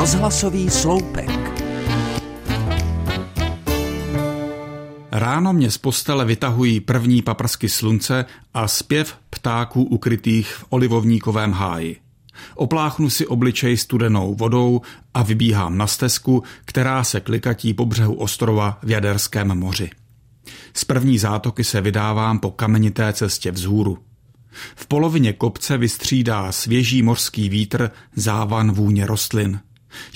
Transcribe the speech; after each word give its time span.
Rozhlasový 0.00 0.70
sloupek. 0.70 1.30
Ráno 5.12 5.52
mě 5.52 5.70
z 5.70 5.78
postele 5.78 6.24
vytahují 6.24 6.80
první 6.80 7.22
paprsky 7.22 7.68
slunce 7.68 8.24
a 8.54 8.68
zpěv 8.68 9.16
ptáků 9.30 9.82
ukrytých 9.82 10.54
v 10.54 10.64
olivovníkovém 10.68 11.52
háji. 11.52 11.96
Opláchnu 12.54 13.10
si 13.10 13.26
obličej 13.26 13.76
studenou 13.76 14.34
vodou 14.34 14.80
a 15.14 15.22
vybíhám 15.22 15.78
na 15.78 15.86
stezku, 15.86 16.42
která 16.64 17.04
se 17.04 17.20
klikatí 17.20 17.74
po 17.74 17.86
břehu 17.86 18.14
ostrova 18.14 18.78
v 18.82 18.90
Jaderském 18.90 19.58
moři. 19.58 19.90
Z 20.74 20.84
první 20.84 21.18
zátoky 21.18 21.64
se 21.64 21.80
vydávám 21.80 22.38
po 22.38 22.50
kamenité 22.50 23.12
cestě 23.12 23.50
vzhůru. 23.50 23.98
V 24.76 24.86
polovině 24.86 25.32
kopce 25.32 25.78
vystřídá 25.78 26.52
svěží 26.52 27.02
mořský 27.02 27.48
vítr 27.48 27.90
závan 28.16 28.72
vůně 28.72 29.06
rostlin. 29.06 29.60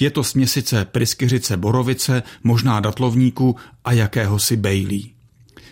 Je 0.00 0.10
to 0.10 0.24
směsice 0.24 0.84
pryskyřice 0.84 1.56
borovice, 1.56 2.22
možná 2.42 2.80
datlovníku 2.80 3.56
a 3.84 3.92
jakéhosi 3.92 4.56
bejlí. 4.56 5.14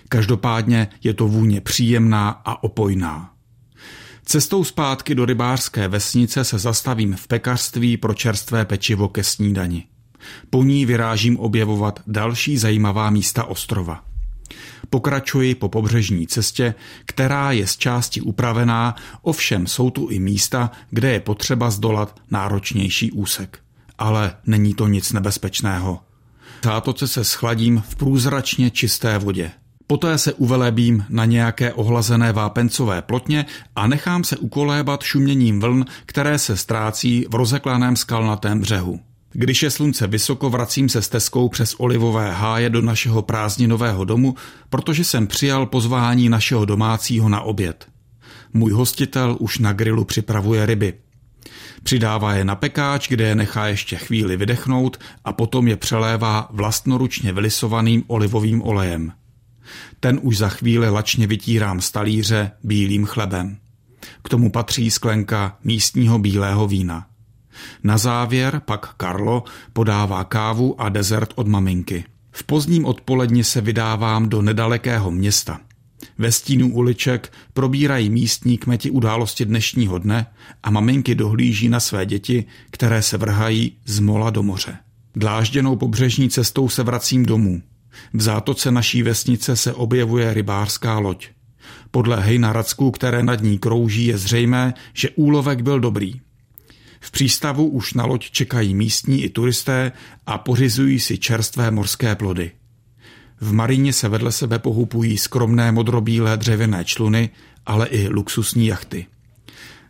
Každopádně 0.08 0.88
je 1.02 1.14
to 1.14 1.28
vůně 1.28 1.60
příjemná 1.60 2.28
a 2.30 2.62
opojná. 2.62 3.32
Cestou 4.24 4.64
zpátky 4.64 5.14
do 5.14 5.24
rybářské 5.24 5.88
vesnice 5.88 6.44
se 6.44 6.58
zastavím 6.58 7.16
v 7.16 7.26
pekařství 7.26 7.96
pro 7.96 8.14
čerstvé 8.14 8.64
pečivo 8.64 9.08
ke 9.08 9.24
snídani. 9.24 9.84
Po 10.50 10.62
ní 10.62 10.86
vyrážím 10.86 11.38
objevovat 11.38 12.00
další 12.06 12.58
zajímavá 12.58 13.10
místa 13.10 13.44
ostrova. 13.44 14.04
Pokračuji 14.90 15.54
po 15.54 15.68
pobřežní 15.68 16.26
cestě, 16.26 16.74
která 17.06 17.52
je 17.52 17.66
z 17.66 17.76
části 17.76 18.20
upravená, 18.20 18.96
ovšem 19.22 19.66
jsou 19.66 19.90
tu 19.90 20.08
i 20.08 20.18
místa, 20.18 20.70
kde 20.90 21.12
je 21.12 21.20
potřeba 21.20 21.70
zdolat 21.70 22.20
náročnější 22.30 23.12
úsek. 23.12 23.58
Ale 23.98 24.36
není 24.46 24.74
to 24.74 24.88
nic 24.88 25.12
nebezpečného. 25.12 26.00
Zátoce 26.64 27.08
se 27.08 27.24
schladím 27.24 27.82
v 27.88 27.96
průzračně 27.96 28.70
čisté 28.70 29.18
vodě. 29.18 29.50
Poté 29.86 30.18
se 30.18 30.32
uvelebím 30.32 31.04
na 31.08 31.24
nějaké 31.24 31.72
ohlazené 31.72 32.32
vápencové 32.32 33.02
plotně 33.02 33.46
a 33.76 33.86
nechám 33.86 34.24
se 34.24 34.36
ukolébat 34.36 35.02
šuměním 35.02 35.60
vln, 35.60 35.84
které 36.06 36.38
se 36.38 36.56
ztrácí 36.56 37.26
v 37.30 37.34
rozeklaném 37.34 37.96
skalnatém 37.96 38.60
břehu. 38.60 39.00
Když 39.32 39.62
je 39.62 39.70
slunce 39.70 40.06
vysoko, 40.06 40.50
vracím 40.50 40.88
se 40.88 41.02
stezkou 41.02 41.48
přes 41.48 41.74
olivové 41.78 42.32
háje 42.32 42.70
do 42.70 42.82
našeho 42.82 43.22
prázdninového 43.22 44.04
domu, 44.04 44.34
protože 44.68 45.04
jsem 45.04 45.26
přijal 45.26 45.66
pozvání 45.66 46.28
našeho 46.28 46.64
domácího 46.64 47.28
na 47.28 47.40
oběd. 47.40 47.86
Můj 48.52 48.72
hostitel 48.72 49.36
už 49.40 49.58
na 49.58 49.72
grilu 49.72 50.04
připravuje 50.04 50.66
ryby. 50.66 50.94
Přidává 51.82 52.34
je 52.34 52.44
na 52.44 52.54
pekáč, 52.54 53.08
kde 53.08 53.28
je 53.28 53.34
nechá 53.34 53.66
ještě 53.66 53.96
chvíli 53.96 54.36
vydechnout 54.36 55.00
a 55.24 55.32
potom 55.32 55.68
je 55.68 55.76
přelévá 55.76 56.48
vlastnoručně 56.50 57.32
vylisovaným 57.32 58.04
olivovým 58.06 58.62
olejem. 58.62 59.12
Ten 60.00 60.20
už 60.22 60.38
za 60.38 60.48
chvíli 60.48 60.90
lačně 60.90 61.26
vytírám 61.26 61.80
z 61.80 61.90
talíře 61.90 62.50
bílým 62.62 63.06
chlebem. 63.06 63.56
K 64.24 64.28
tomu 64.28 64.50
patří 64.50 64.90
sklenka 64.90 65.58
místního 65.64 66.18
bílého 66.18 66.68
vína. 66.68 67.06
Na 67.82 67.98
závěr 67.98 68.62
pak 68.64 68.94
Karlo 68.94 69.44
podává 69.72 70.24
kávu 70.24 70.80
a 70.80 70.88
dezert 70.88 71.32
od 71.34 71.48
maminky. 71.48 72.04
V 72.30 72.44
pozdním 72.44 72.84
odpoledni 72.84 73.44
se 73.44 73.60
vydávám 73.60 74.28
do 74.28 74.42
nedalekého 74.42 75.10
města. 75.10 75.60
Ve 76.18 76.32
stínu 76.32 76.72
uliček 76.72 77.32
probírají 77.52 78.10
místní 78.10 78.58
kmeti 78.58 78.90
události 78.90 79.44
dnešního 79.44 79.98
dne 79.98 80.26
a 80.62 80.70
maminky 80.70 81.14
dohlíží 81.14 81.68
na 81.68 81.80
své 81.80 82.06
děti, 82.06 82.44
které 82.70 83.02
se 83.02 83.16
vrhají 83.16 83.76
z 83.84 83.98
mola 83.98 84.30
do 84.30 84.42
moře. 84.42 84.78
Dlážděnou 85.16 85.76
pobřežní 85.76 86.30
cestou 86.30 86.68
se 86.68 86.82
vracím 86.82 87.26
domů. 87.26 87.62
V 88.12 88.22
zátoce 88.22 88.70
naší 88.70 89.02
vesnice 89.02 89.56
se 89.56 89.72
objevuje 89.72 90.34
rybářská 90.34 90.98
loď. 90.98 91.28
Podle 91.90 92.20
hejnaracků, 92.20 92.90
které 92.90 93.22
nad 93.22 93.42
ní 93.42 93.58
krouží, 93.58 94.06
je 94.06 94.18
zřejmé, 94.18 94.74
že 94.94 95.10
úlovek 95.10 95.62
byl 95.62 95.80
dobrý. 95.80 96.20
V 97.00 97.10
přístavu 97.10 97.66
už 97.66 97.94
na 97.94 98.04
loď 98.04 98.30
čekají 98.30 98.74
místní 98.74 99.22
i 99.22 99.28
turisté 99.28 99.92
a 100.26 100.38
pořizují 100.38 101.00
si 101.00 101.18
čerstvé 101.18 101.70
morské 101.70 102.16
plody. 102.16 102.52
V 103.42 103.52
Maríně 103.52 103.92
se 103.92 104.08
vedle 104.08 104.32
sebe 104.32 104.58
pohupují 104.58 105.18
skromné 105.18 105.72
modrobílé 105.72 106.36
dřevěné 106.36 106.84
čluny, 106.84 107.30
ale 107.66 107.86
i 107.86 108.08
luxusní 108.08 108.66
jachty. 108.66 109.06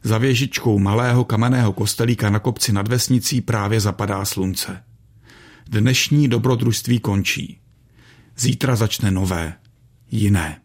Za 0.02 0.18
věžičkou 0.18 0.78
malého 0.78 1.24
kamenného 1.24 1.72
kostelíka 1.72 2.30
na 2.30 2.38
kopci 2.38 2.72
nad 2.72 2.88
vesnicí 2.88 3.40
právě 3.40 3.80
zapadá 3.80 4.24
slunce. 4.24 4.82
Dnešní 5.66 6.28
dobrodružství 6.28 7.00
končí. 7.00 7.58
Zítra 8.36 8.76
začne 8.76 9.10
nové, 9.10 9.54
jiné. 10.10 10.60